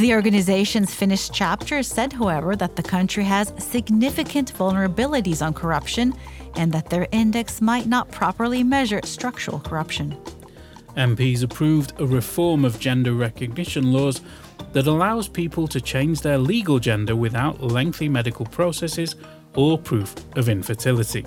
The 0.00 0.14
organization's 0.14 0.94
Finnish 0.94 1.28
chapter 1.28 1.82
said, 1.82 2.14
however, 2.14 2.56
that 2.56 2.74
the 2.74 2.82
country 2.82 3.22
has 3.24 3.52
significant 3.58 4.50
vulnerabilities 4.54 5.44
on 5.44 5.52
corruption 5.52 6.14
and 6.56 6.72
that 6.72 6.88
their 6.88 7.06
index 7.12 7.60
might 7.60 7.86
not 7.86 8.10
properly 8.10 8.62
measure 8.62 9.02
structural 9.04 9.60
corruption. 9.60 10.16
MPs 10.96 11.42
approved 11.42 11.92
a 12.00 12.06
reform 12.06 12.64
of 12.64 12.80
gender 12.80 13.12
recognition 13.12 13.92
laws 13.92 14.22
that 14.72 14.86
allows 14.86 15.28
people 15.28 15.68
to 15.68 15.82
change 15.82 16.22
their 16.22 16.38
legal 16.38 16.78
gender 16.78 17.14
without 17.14 17.62
lengthy 17.62 18.08
medical 18.08 18.46
processes 18.46 19.16
or 19.54 19.76
proof 19.76 20.14
of 20.34 20.48
infertility. 20.48 21.26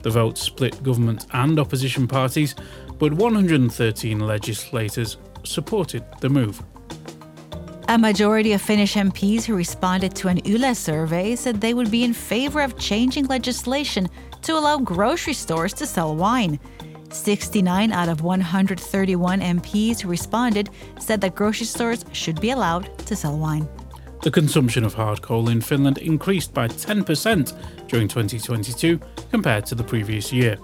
The 0.00 0.08
vote 0.08 0.38
split 0.38 0.82
government 0.82 1.26
and 1.32 1.60
opposition 1.60 2.08
parties, 2.08 2.54
but 2.98 3.12
113 3.12 4.18
legislators 4.18 5.18
supported 5.44 6.06
the 6.22 6.30
move. 6.30 6.62
A 7.90 7.96
majority 7.96 8.52
of 8.52 8.60
Finnish 8.60 8.96
MPs 8.96 9.44
who 9.44 9.54
responded 9.54 10.14
to 10.16 10.28
an 10.28 10.42
Yle 10.44 10.74
survey 10.74 11.34
said 11.34 11.58
they 11.58 11.72
would 11.72 11.90
be 11.90 12.04
in 12.04 12.12
favor 12.12 12.60
of 12.60 12.76
changing 12.76 13.24
legislation 13.28 14.10
to 14.42 14.52
allow 14.58 14.76
grocery 14.76 15.32
stores 15.32 15.72
to 15.72 15.86
sell 15.86 16.14
wine. 16.14 16.60
69 17.10 17.90
out 17.90 18.10
of 18.10 18.20
131 18.20 19.40
MPs 19.40 20.00
who 20.00 20.08
responded 20.10 20.68
said 21.00 21.22
that 21.22 21.34
grocery 21.34 21.64
stores 21.64 22.04
should 22.12 22.38
be 22.42 22.50
allowed 22.50 22.98
to 23.06 23.16
sell 23.16 23.38
wine. 23.38 23.66
The 24.22 24.30
consumption 24.30 24.84
of 24.84 24.92
hard 24.92 25.22
coal 25.22 25.48
in 25.48 25.62
Finland 25.62 25.96
increased 25.96 26.52
by 26.52 26.68
10% 26.68 27.88
during 27.88 28.06
2022 28.06 29.00
compared 29.30 29.64
to 29.64 29.74
the 29.74 29.82
previous 29.82 30.30
year. 30.30 30.58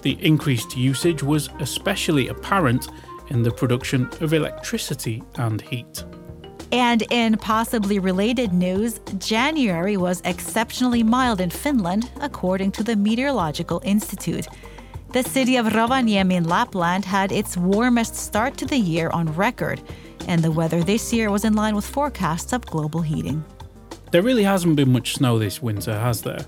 The 0.00 0.16
increased 0.24 0.78
usage 0.78 1.22
was 1.22 1.50
especially 1.60 2.28
apparent 2.28 2.88
in 3.28 3.42
the 3.42 3.50
production 3.50 4.08
of 4.22 4.32
electricity 4.32 5.22
and 5.36 5.60
heat. 5.60 6.04
And 6.74 7.04
in 7.12 7.36
possibly 7.36 8.00
related 8.00 8.52
news, 8.52 8.98
January 9.18 9.96
was 9.96 10.20
exceptionally 10.24 11.04
mild 11.04 11.40
in 11.40 11.48
Finland, 11.48 12.10
according 12.20 12.72
to 12.72 12.82
the 12.82 12.96
Meteorological 12.96 13.80
Institute. 13.84 14.48
The 15.12 15.22
city 15.22 15.54
of 15.54 15.66
Rovaniemi 15.66 16.32
in 16.32 16.48
Lapland 16.48 17.04
had 17.04 17.30
its 17.30 17.56
warmest 17.56 18.16
start 18.16 18.56
to 18.56 18.66
the 18.66 18.76
year 18.76 19.08
on 19.10 19.32
record, 19.36 19.80
and 20.26 20.42
the 20.42 20.50
weather 20.50 20.82
this 20.82 21.12
year 21.12 21.30
was 21.30 21.44
in 21.44 21.54
line 21.54 21.76
with 21.76 21.86
forecasts 21.86 22.52
of 22.52 22.66
global 22.66 23.02
heating. 23.02 23.44
There 24.10 24.22
really 24.22 24.42
hasn't 24.42 24.74
been 24.74 24.90
much 24.90 25.14
snow 25.14 25.38
this 25.38 25.62
winter, 25.62 25.96
has 25.96 26.22
there? 26.22 26.44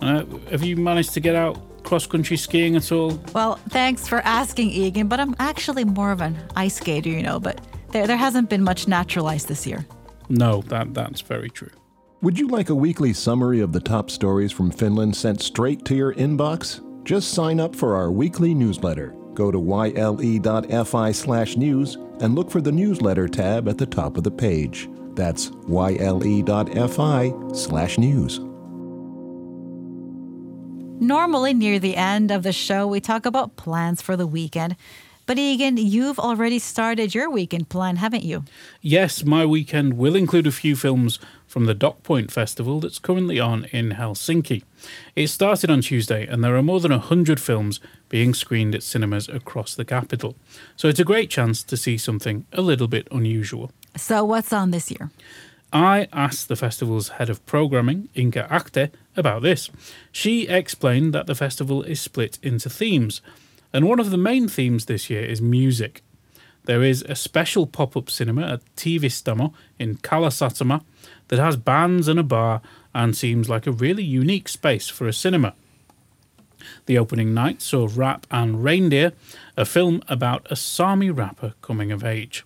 Uh, 0.00 0.24
have 0.52 0.62
you 0.62 0.76
managed 0.76 1.14
to 1.14 1.20
get 1.20 1.34
out 1.34 1.82
cross 1.82 2.06
country 2.06 2.36
skiing 2.36 2.76
at 2.76 2.92
all? 2.92 3.18
Well, 3.34 3.56
thanks 3.70 4.06
for 4.06 4.20
asking, 4.20 4.70
Egan, 4.70 5.08
but 5.08 5.18
I'm 5.18 5.34
actually 5.40 5.84
more 5.84 6.12
of 6.12 6.20
an 6.20 6.38
ice 6.54 6.76
skater, 6.76 7.10
you 7.10 7.24
know, 7.24 7.40
but 7.40 7.60
there, 7.94 8.06
there 8.06 8.16
hasn't 8.18 8.50
been 8.50 8.62
much 8.62 8.86
natural 8.86 9.28
ice 9.28 9.44
this 9.44 9.66
year. 9.66 9.86
No, 10.28 10.62
that, 10.62 10.92
that's 10.92 11.22
very 11.22 11.48
true. 11.48 11.70
Would 12.20 12.38
you 12.38 12.48
like 12.48 12.68
a 12.68 12.74
weekly 12.74 13.12
summary 13.12 13.60
of 13.60 13.72
the 13.72 13.80
top 13.80 14.10
stories 14.10 14.50
from 14.50 14.70
Finland 14.70 15.16
sent 15.16 15.40
straight 15.40 15.84
to 15.86 15.94
your 15.94 16.12
inbox? 16.14 16.80
Just 17.04 17.32
sign 17.32 17.60
up 17.60 17.76
for 17.76 17.94
our 17.94 18.10
weekly 18.10 18.52
newsletter. 18.52 19.14
Go 19.34 19.50
to 19.50 19.58
yle.fi 19.58 21.12
slash 21.12 21.56
news 21.56 21.96
and 22.20 22.34
look 22.34 22.50
for 22.50 22.60
the 22.60 22.72
newsletter 22.72 23.28
tab 23.28 23.68
at 23.68 23.78
the 23.78 23.86
top 23.86 24.16
of 24.16 24.24
the 24.24 24.30
page. 24.30 24.88
That's 25.14 25.50
yle.fi 25.68 27.32
slash 27.52 27.98
news. 27.98 28.40
Normally, 31.00 31.54
near 31.54 31.78
the 31.78 31.96
end 31.96 32.30
of 32.30 32.42
the 32.42 32.52
show, 32.52 32.86
we 32.86 33.00
talk 33.00 33.26
about 33.26 33.56
plans 33.56 34.00
for 34.00 34.16
the 34.16 34.26
weekend. 34.26 34.76
But 35.26 35.38
Egan, 35.38 35.78
you've 35.78 36.18
already 36.18 36.58
started 36.58 37.14
your 37.14 37.30
weekend 37.30 37.70
plan, 37.70 37.96
haven't 37.96 38.24
you? 38.24 38.44
Yes, 38.82 39.24
my 39.24 39.46
weekend 39.46 39.96
will 39.96 40.16
include 40.16 40.46
a 40.46 40.52
few 40.52 40.76
films 40.76 41.18
from 41.46 41.64
the 41.64 41.74
DocPoint 41.74 42.30
Festival 42.30 42.80
that's 42.80 42.98
currently 42.98 43.40
on 43.40 43.64
in 43.66 43.92
Helsinki. 43.92 44.64
It 45.16 45.28
started 45.28 45.70
on 45.70 45.80
Tuesday, 45.80 46.26
and 46.26 46.44
there 46.44 46.56
are 46.56 46.62
more 46.62 46.80
than 46.80 46.90
100 46.90 47.40
films 47.40 47.80
being 48.10 48.34
screened 48.34 48.74
at 48.74 48.82
cinemas 48.82 49.28
across 49.28 49.74
the 49.74 49.84
capital. 49.84 50.36
So 50.76 50.88
it's 50.88 51.00
a 51.00 51.04
great 51.04 51.30
chance 51.30 51.62
to 51.62 51.76
see 51.76 51.96
something 51.96 52.44
a 52.52 52.60
little 52.60 52.88
bit 52.88 53.08
unusual. 53.10 53.70
So, 53.96 54.24
what's 54.24 54.52
on 54.52 54.72
this 54.72 54.90
year? 54.90 55.10
I 55.72 56.06
asked 56.12 56.48
the 56.48 56.56
festival's 56.56 57.08
head 57.08 57.30
of 57.30 57.44
programming, 57.46 58.08
Inka 58.14 58.48
Achté, 58.48 58.90
about 59.16 59.42
this. 59.42 59.70
She 60.12 60.46
explained 60.46 61.14
that 61.14 61.26
the 61.26 61.34
festival 61.34 61.82
is 61.82 62.00
split 62.00 62.38
into 62.42 62.68
themes. 62.68 63.22
And 63.74 63.88
one 63.88 63.98
of 63.98 64.10
the 64.10 64.16
main 64.16 64.46
themes 64.46 64.84
this 64.84 65.10
year 65.10 65.24
is 65.24 65.42
music. 65.42 66.02
There 66.66 66.84
is 66.84 67.02
a 67.02 67.16
special 67.16 67.66
pop 67.66 67.96
up 67.96 68.08
cinema 68.08 68.42
at 68.42 68.76
Tiivistämö 68.76 69.52
in 69.80 69.96
Kalasatama 69.96 70.84
that 71.26 71.40
has 71.40 71.56
bands 71.56 72.06
and 72.06 72.20
a 72.20 72.22
bar 72.22 72.62
and 72.94 73.16
seems 73.16 73.48
like 73.48 73.66
a 73.66 73.72
really 73.72 74.04
unique 74.04 74.48
space 74.48 74.88
for 74.88 75.08
a 75.08 75.12
cinema. 75.12 75.54
The 76.86 76.96
opening 76.96 77.34
night 77.34 77.60
saw 77.60 77.88
Rap 77.92 78.28
and 78.30 78.62
Reindeer, 78.62 79.12
a 79.56 79.64
film 79.64 80.02
about 80.06 80.46
a 80.50 80.56
Sami 80.56 81.10
rapper 81.10 81.54
coming 81.60 81.90
of 81.90 82.04
age. 82.04 82.44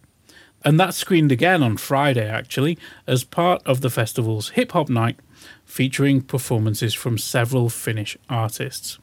And 0.64 0.80
that 0.80 0.94
screened 0.94 1.30
again 1.30 1.62
on 1.62 1.76
Friday, 1.76 2.26
actually, 2.26 2.78
as 3.06 3.22
part 3.22 3.62
of 3.66 3.82
the 3.82 3.90
festival's 3.90 4.50
hip 4.50 4.72
hop 4.72 4.88
night, 4.88 5.18
featuring 5.66 6.22
performances 6.22 6.94
from 6.94 7.18
several 7.18 7.68
Finnish 7.68 8.16
artists. 8.30 8.98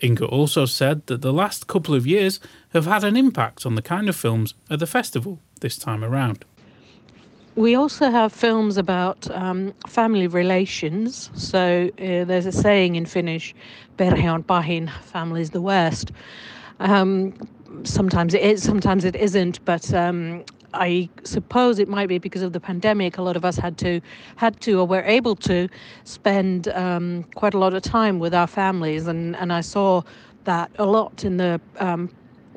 Inka 0.00 0.30
also 0.30 0.66
said 0.66 1.06
that 1.06 1.22
the 1.22 1.32
last 1.32 1.66
couple 1.66 1.94
of 1.94 2.06
years 2.06 2.40
have 2.72 2.86
had 2.86 3.04
an 3.04 3.16
impact 3.16 3.66
on 3.66 3.74
the 3.74 3.82
kind 3.82 4.08
of 4.08 4.16
films 4.16 4.54
at 4.68 4.78
the 4.78 4.86
festival 4.86 5.38
this 5.60 5.76
time 5.76 6.02
around. 6.04 6.44
we 7.56 7.74
also 7.74 8.10
have 8.10 8.32
films 8.32 8.76
about 8.78 9.30
um, 9.32 9.74
family 9.86 10.26
relations. 10.26 11.30
So 11.34 11.90
uh, 11.98 12.24
there's 12.24 12.46
a 12.46 12.52
saying 12.52 12.96
in 12.96 13.06
Finnish, 13.06 13.54
perhe 13.98 14.32
on 14.32 14.42
pahin, 14.44 14.90
family 15.04 15.42
is 15.42 15.50
the 15.50 15.60
worst. 15.60 16.12
Um, 16.78 17.34
sometimes 17.84 18.34
it 18.34 18.42
is, 18.42 18.62
sometimes 18.62 19.04
it 19.04 19.16
isn't, 19.16 19.64
but 19.64 19.92
um, 19.92 20.44
I 20.74 21.08
suppose 21.24 21.78
it 21.78 21.88
might 21.88 22.08
be 22.08 22.18
because 22.18 22.42
of 22.42 22.52
the 22.52 22.60
pandemic. 22.60 23.18
A 23.18 23.22
lot 23.22 23.36
of 23.36 23.44
us 23.44 23.56
had 23.56 23.76
to, 23.78 24.00
had 24.36 24.60
to, 24.62 24.80
or 24.80 24.86
were 24.86 25.02
able 25.02 25.36
to 25.36 25.68
spend 26.04 26.68
um, 26.68 27.24
quite 27.34 27.54
a 27.54 27.58
lot 27.58 27.74
of 27.74 27.82
time 27.82 28.18
with 28.18 28.34
our 28.34 28.46
families, 28.46 29.06
and 29.06 29.36
and 29.36 29.52
I 29.52 29.60
saw 29.60 30.02
that 30.44 30.70
a 30.78 30.86
lot 30.86 31.24
in 31.24 31.36
the 31.36 31.60
um, 31.78 32.10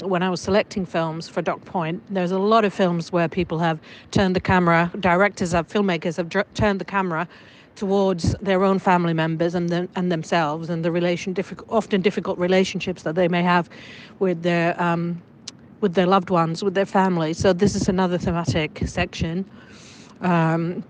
when 0.03 0.23
I 0.23 0.29
was 0.29 0.41
selecting 0.41 0.85
films 0.85 1.29
for 1.29 1.41
DocPoint, 1.41 2.01
there's 2.09 2.31
a 2.31 2.39
lot 2.39 2.65
of 2.65 2.73
films 2.73 3.11
where 3.11 3.29
people 3.29 3.59
have 3.59 3.79
turned 4.11 4.35
the 4.35 4.39
camera, 4.39 4.91
directors 4.99 5.51
have, 5.51 5.67
filmmakers 5.67 6.17
have 6.17 6.29
dr- 6.29 6.51
turned 6.55 6.81
the 6.81 6.85
camera 6.85 7.27
towards 7.75 8.33
their 8.41 8.63
own 8.63 8.79
family 8.79 9.13
members 9.13 9.55
and 9.55 9.69
them, 9.69 9.89
and 9.95 10.11
themselves 10.11 10.69
and 10.69 10.83
the 10.83 10.91
relation 10.91 11.33
difficult, 11.33 11.69
often 11.71 12.01
difficult 12.01 12.37
relationships 12.37 13.03
that 13.03 13.15
they 13.15 13.27
may 13.27 13.43
have 13.43 13.69
with 14.19 14.41
their 14.43 14.79
um, 14.81 15.21
with 15.83 15.93
their 15.93 16.07
loved 16.07 16.29
ones, 16.31 16.63
with 16.63 16.73
their 16.73 16.85
family. 16.85 17.33
So 17.33 17.53
this 17.53 17.75
is 17.75 17.89
another 17.89 18.17
thematic 18.17 18.81
section. 18.87 19.45
Um, 20.21 20.83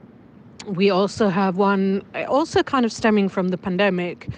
we 0.67 0.91
also 0.91 1.27
have 1.29 1.57
one, 1.57 2.05
also 2.29 2.63
kind 2.63 2.85
of 2.85 2.93
stemming 2.93 3.27
from 3.27 3.49
the 3.49 3.57
pandemic, 3.57 4.29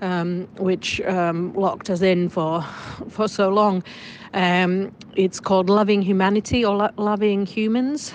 um, 0.00 0.48
which 0.56 1.00
um, 1.02 1.52
locked 1.54 1.90
us 1.90 2.00
in 2.00 2.28
for 2.30 2.62
for 3.10 3.28
so 3.28 3.50
long. 3.50 3.84
Um, 4.32 4.92
it's 5.14 5.40
called 5.40 5.68
Loving 5.68 6.02
Humanity 6.02 6.64
or 6.64 6.74
Lo- 6.76 6.90
Loving 6.96 7.46
Humans. 7.46 8.14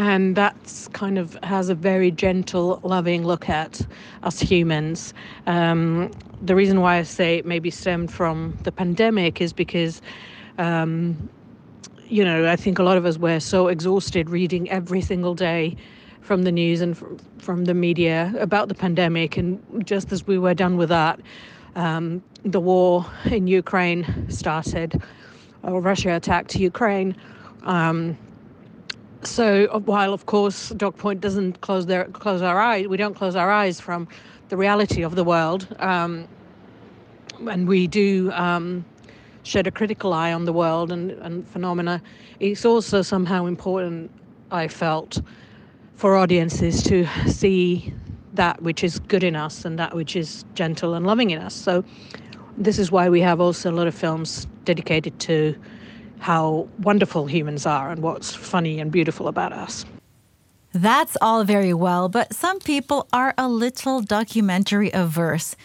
And 0.00 0.34
that's 0.34 0.88
kind 0.88 1.18
of 1.18 1.36
has 1.42 1.68
a 1.68 1.74
very 1.74 2.10
gentle, 2.10 2.80
loving 2.82 3.22
look 3.22 3.50
at 3.50 3.86
us 4.22 4.40
humans. 4.40 5.12
Um, 5.46 6.10
the 6.40 6.54
reason 6.54 6.80
why 6.80 6.96
I 6.96 7.02
say 7.02 7.36
it 7.36 7.44
maybe 7.44 7.70
stemmed 7.70 8.10
from 8.10 8.56
the 8.62 8.72
pandemic 8.72 9.42
is 9.42 9.52
because, 9.52 10.00
um, 10.56 11.28
you 12.08 12.24
know, 12.24 12.50
I 12.50 12.56
think 12.56 12.78
a 12.78 12.82
lot 12.82 12.96
of 12.96 13.04
us 13.04 13.18
were 13.18 13.40
so 13.40 13.68
exhausted 13.68 14.30
reading 14.30 14.70
every 14.70 15.02
single 15.02 15.34
day 15.34 15.76
from 16.22 16.44
the 16.44 16.52
news 16.52 16.80
and 16.80 16.96
from, 16.96 17.18
from 17.36 17.66
the 17.66 17.74
media 17.74 18.32
about 18.38 18.68
the 18.68 18.74
pandemic. 18.74 19.36
And 19.36 19.60
just 19.86 20.12
as 20.12 20.26
we 20.26 20.38
were 20.38 20.54
done 20.54 20.78
with 20.78 20.88
that, 20.88 21.20
um, 21.76 22.22
the 22.42 22.58
war 22.58 23.04
in 23.26 23.46
Ukraine 23.46 24.30
started, 24.30 25.02
or 25.62 25.82
Russia 25.82 26.16
attacked 26.16 26.56
Ukraine. 26.56 27.14
Um, 27.64 28.16
so 29.22 29.66
while 29.84 30.12
of 30.12 30.26
course 30.26 30.72
DocPoint 30.72 31.20
doesn't 31.20 31.60
close 31.60 31.86
their 31.86 32.04
close 32.06 32.42
our 32.42 32.60
eyes, 32.60 32.88
we 32.88 32.96
don't 32.96 33.14
close 33.14 33.36
our 33.36 33.50
eyes 33.50 33.80
from 33.80 34.08
the 34.48 34.56
reality 34.56 35.02
of 35.02 35.14
the 35.14 35.24
world, 35.24 35.66
um, 35.78 36.26
and 37.48 37.68
we 37.68 37.86
do 37.86 38.30
um, 38.32 38.84
shed 39.42 39.66
a 39.66 39.70
critical 39.70 40.12
eye 40.12 40.32
on 40.32 40.44
the 40.44 40.52
world 40.52 40.92
and, 40.92 41.12
and 41.12 41.46
phenomena. 41.48 42.02
It's 42.40 42.64
also 42.64 43.02
somehow 43.02 43.46
important, 43.46 44.10
I 44.50 44.68
felt, 44.68 45.20
for 45.96 46.16
audiences 46.16 46.82
to 46.84 47.06
see 47.28 47.92
that 48.34 48.62
which 48.62 48.84
is 48.84 48.98
good 49.00 49.24
in 49.24 49.36
us 49.36 49.64
and 49.64 49.78
that 49.78 49.94
which 49.94 50.16
is 50.16 50.44
gentle 50.54 50.94
and 50.94 51.06
loving 51.06 51.30
in 51.30 51.40
us. 51.40 51.54
So 51.54 51.84
this 52.56 52.78
is 52.78 52.90
why 52.90 53.08
we 53.08 53.20
have 53.20 53.40
also 53.40 53.70
a 53.70 53.74
lot 53.74 53.86
of 53.86 53.94
films 53.94 54.46
dedicated 54.64 55.18
to 55.20 55.56
how 56.20 56.68
wonderful 56.80 57.26
humans 57.26 57.66
are 57.66 57.90
and 57.90 58.02
what's 58.02 58.34
funny 58.34 58.78
and 58.78 58.92
beautiful 58.92 59.26
about 59.26 59.52
us. 59.52 59.84
That's 60.72 61.16
all 61.20 61.42
very 61.44 61.74
well, 61.74 62.08
but 62.08 62.32
some 62.32 62.60
people 62.60 63.08
are 63.12 63.34
a 63.36 63.48
little 63.48 64.02
documentary 64.02 64.90
averse. 64.92 65.56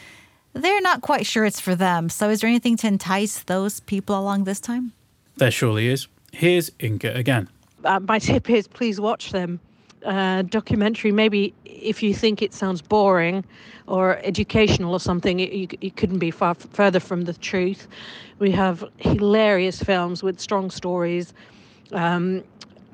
They're 0.54 0.82
not 0.82 1.02
quite 1.02 1.28
sure 1.28 1.46
it's 1.46 1.60
for 1.60 1.76
them. 1.76 2.10
So, 2.10 2.30
is 2.30 2.42
there 2.42 2.50
anything 2.50 2.78
to 2.78 2.88
entice 2.88 3.44
those 3.44 3.82
people 3.82 4.18
along 4.18 4.46
this 4.46 4.60
time? 4.60 4.94
There 5.36 5.52
surely 5.52 5.90
is. 5.90 6.08
Here's 6.32 6.70
Inka 6.80 7.16
again. 7.16 7.50
Uh, 7.84 8.00
my 8.00 8.18
tip 8.18 8.50
is 8.50 8.68
please 8.68 9.00
watch 9.00 9.32
them. 9.32 9.60
Uh, 10.06 10.44
documentary, 10.44 11.12
maybe 11.12 11.52
if 11.66 12.04
you 12.04 12.14
think 12.14 12.44
it 12.44 12.54
sounds 12.54 12.80
boring 12.80 13.44
or 13.88 14.20
educational 14.20 14.94
or 14.94 15.00
something, 15.00 15.40
it, 15.40 15.84
you, 15.84 15.92
couldn't 15.92 16.20
be 16.20 16.30
far 16.30 16.52
f- 16.52 16.68
further 16.72 17.00
from 17.00 17.24
the 17.24 17.34
truth. 17.34 17.88
We 18.38 18.52
have 18.52 18.84
hilarious 18.98 19.82
films 19.82 20.22
with 20.22 20.40
strong 20.40 20.70
stories. 20.70 21.34
Um, 21.92 22.44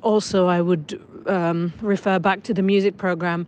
also, 0.02 0.47
I 0.47 0.62
would 0.62 1.02
um, 1.28 1.74
refer 1.82 2.17
back 2.17 2.43
to 2.43 2.54
the 2.54 2.62
music 2.62 2.95
program. 2.95 3.45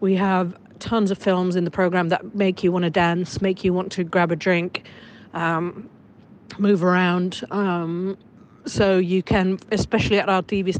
We 0.00 0.16
have 0.16 0.56
tons 0.80 1.12
of 1.12 1.18
films 1.18 1.54
in 1.54 1.64
the 1.64 1.70
program 1.70 2.08
that 2.08 2.34
make 2.34 2.64
you 2.64 2.72
want 2.72 2.84
to 2.84 2.90
dance, 2.90 3.40
make 3.40 3.62
you 3.62 3.72
want 3.72 3.92
to 3.92 4.02
grab 4.04 4.32
a 4.32 4.36
drink, 4.36 4.88
um, 5.32 5.88
move 6.58 6.82
around. 6.82 7.42
Um, 7.52 8.18
so 8.66 8.98
you 8.98 9.22
can, 9.22 9.60
especially 9.70 10.18
at 10.18 10.28
our 10.28 10.42
TV 10.42 10.74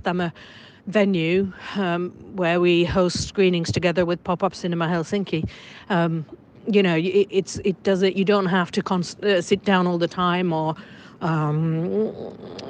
venue, 0.87 1.53
um, 1.77 2.11
where 2.37 2.61
we 2.61 2.85
host 2.85 3.29
screenings 3.29 3.72
together 3.72 4.05
with 4.05 4.22
Pop 4.25 4.42
Up 4.42 4.55
Cinema 4.55 4.87
Helsinki. 4.88 5.49
Um, 5.90 6.27
you 6.68 6.83
know, 6.83 6.96
it, 6.96 7.29
it's 7.31 7.59
it 7.64 7.83
does 7.83 8.03
it. 8.03 8.16
You 8.16 8.25
don't 8.25 8.46
have 8.46 8.70
to 8.72 8.83
const- 8.83 9.22
uh, 9.25 9.40
sit 9.42 9.64
down 9.64 9.87
all 9.87 9.99
the 9.99 10.09
time, 10.09 10.53
or 10.53 10.75
um, 11.20 12.12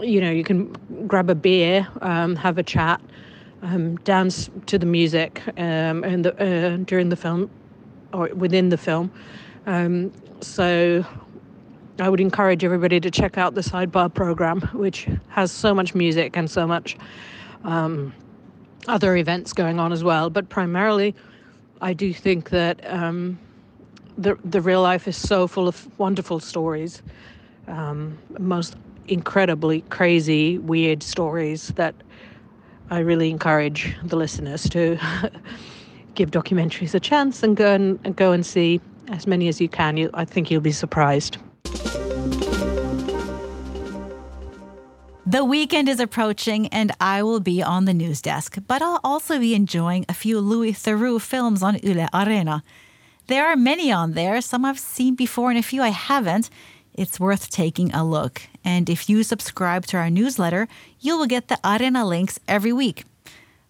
you 0.02 0.20
know, 0.20 0.30
you 0.30 0.44
can 0.44 0.72
grab 1.06 1.30
a 1.30 1.34
beer, 1.34 1.86
um, 2.02 2.36
have 2.36 2.58
a 2.58 2.62
chat, 2.62 3.00
um, 3.62 3.96
dance 3.98 4.50
to 4.66 4.78
the 4.78 4.86
music 4.86 5.42
and 5.56 6.24
the, 6.24 6.34
uh, 6.36 6.76
during 6.84 7.08
the 7.08 7.16
film 7.16 7.50
or 8.12 8.28
within 8.34 8.68
the 8.70 8.78
film. 8.78 9.10
So 10.40 11.04
I 11.98 12.08
would 12.08 12.20
encourage 12.20 12.64
everybody 12.64 13.00
to 13.00 13.10
check 13.10 13.38
out 13.38 13.54
the 13.54 13.62
sidebar 13.62 14.12
program, 14.12 14.60
which 14.74 15.08
has 15.28 15.50
so 15.50 15.74
much 15.74 15.94
music 15.94 16.36
and 16.36 16.50
so 16.50 16.66
much 16.66 16.96
um, 17.64 18.12
other 18.88 19.16
events 19.16 19.52
going 19.52 19.78
on 19.78 19.92
as 19.92 20.04
well. 20.04 20.30
But 20.30 20.48
primarily, 20.48 21.14
I 21.80 21.92
do 21.92 22.12
think 22.12 22.50
that 22.50 22.80
um, 22.90 23.38
the 24.16 24.36
the 24.44 24.60
real 24.60 24.82
life 24.82 25.08
is 25.08 25.16
so 25.16 25.46
full 25.46 25.68
of 25.68 25.88
wonderful 25.98 26.40
stories, 26.40 27.02
um, 27.68 28.18
most 28.38 28.76
incredibly 29.08 29.82
crazy, 29.82 30.58
weird 30.58 31.02
stories 31.02 31.68
that 31.76 31.94
I 32.90 33.00
really 33.00 33.30
encourage 33.30 33.96
the 34.04 34.16
listeners 34.16 34.68
to 34.70 34.98
give 36.14 36.30
documentaries 36.30 36.94
a 36.94 37.00
chance 37.00 37.42
and 37.42 37.56
go 37.56 37.72
and, 37.72 37.98
and 38.04 38.16
go 38.16 38.32
and 38.32 38.44
see 38.44 38.80
as 39.08 39.26
many 39.26 39.48
as 39.48 39.60
you 39.60 39.68
can. 39.68 39.96
You, 39.96 40.10
I 40.14 40.24
think 40.24 40.50
you'll 40.50 40.60
be 40.60 40.72
surprised. 40.72 41.38
The 45.36 45.44
weekend 45.44 45.86
is 45.90 46.00
approaching, 46.00 46.66
and 46.68 46.92
I 46.98 47.22
will 47.22 47.40
be 47.40 47.62
on 47.62 47.84
the 47.84 47.92
news 47.92 48.22
desk, 48.22 48.56
but 48.66 48.80
I'll 48.80 49.00
also 49.04 49.38
be 49.38 49.54
enjoying 49.54 50.06
a 50.08 50.14
few 50.14 50.40
Louis 50.40 50.72
Theroux 50.72 51.20
films 51.20 51.62
on 51.62 51.78
Yle 51.82 52.08
Areena. 52.14 52.62
There 53.26 53.46
are 53.46 53.54
many 53.54 53.92
on 53.92 54.12
there, 54.12 54.40
some 54.40 54.64
I've 54.64 54.78
seen 54.78 55.14
before 55.14 55.50
and 55.50 55.58
a 55.58 55.62
few 55.62 55.82
I 55.82 55.90
haven't. 55.90 56.48
It's 56.94 57.20
worth 57.20 57.50
taking 57.50 57.92
a 57.92 58.02
look. 58.02 58.40
And 58.64 58.88
if 58.88 59.10
you 59.10 59.22
subscribe 59.22 59.84
to 59.88 59.98
our 59.98 60.08
newsletter, 60.08 60.68
you 61.00 61.18
will 61.18 61.26
get 61.26 61.48
the 61.48 61.58
Areena 61.62 62.08
links 62.08 62.40
every 62.48 62.72
week. 62.72 63.04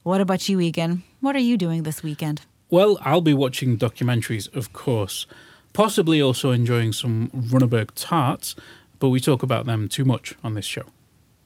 What 0.05 0.21
about 0.21 0.49
you, 0.49 0.61
Egan? 0.61 1.03
What 1.19 1.35
are 1.35 1.47
you 1.51 1.57
doing 1.57 1.83
this 1.83 2.01
weekend? 2.01 2.43
Well, 2.71 2.97
I'll 3.01 3.23
be 3.23 3.35
watching 3.35 3.77
documentaries, 3.77 4.47
of 4.55 4.73
course. 4.73 5.27
Possibly 5.73 6.23
also 6.23 6.53
enjoying 6.53 6.93
some 6.93 7.29
Runeberg 7.35 7.91
tarts, 7.97 8.55
but 9.01 9.09
we 9.09 9.19
talk 9.19 9.43
about 9.43 9.67
them 9.67 9.89
too 9.89 10.05
much 10.05 10.37
on 10.45 10.55
this 10.55 10.65
show. 10.65 10.85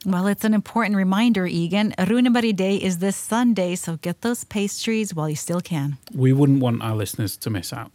Well, 0.06 0.26
it's 0.28 0.44
an 0.44 0.54
important 0.54 0.96
reminder, 0.96 1.46
Egan. 1.46 1.92
Runeberg 1.98 2.56
Day 2.56 2.76
is 2.76 2.98
this 2.98 3.16
Sunday, 3.16 3.74
so 3.74 3.96
get 3.96 4.22
those 4.22 4.44
pastries 4.44 5.14
while 5.14 5.28
you 5.28 5.36
still 5.36 5.60
can. 5.60 5.98
We 6.14 6.32
wouldn't 6.32 6.60
want 6.60 6.82
our 6.82 6.96
listeners 6.96 7.36
to 7.38 7.50
miss 7.50 7.72
out. 7.72 7.92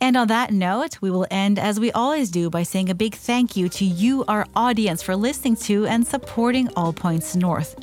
And 0.00 0.16
on 0.16 0.28
that 0.28 0.52
note, 0.52 1.02
we 1.02 1.10
will 1.10 1.26
end 1.30 1.58
as 1.58 1.80
we 1.80 1.90
always 1.92 2.30
do 2.30 2.48
by 2.48 2.62
saying 2.62 2.88
a 2.88 2.94
big 2.94 3.14
thank 3.14 3.56
you 3.56 3.68
to 3.70 3.84
you, 3.84 4.24
our 4.26 4.46
audience, 4.54 5.02
for 5.02 5.16
listening 5.16 5.56
to 5.56 5.86
and 5.86 6.06
supporting 6.06 6.68
All 6.76 6.92
Points 6.92 7.34
North. 7.36 7.76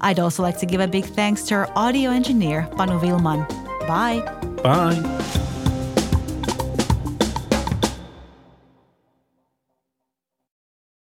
I'd 0.00 0.18
also 0.18 0.42
like 0.42 0.58
to 0.58 0.66
give 0.66 0.80
a 0.80 0.88
big 0.88 1.04
thanks 1.04 1.42
to 1.44 1.54
our 1.56 1.70
audio 1.76 2.10
engineer, 2.10 2.68
Panu 2.72 2.98
Willman. 3.00 3.46
Bye. 3.86 4.20
Bye. 4.62 5.44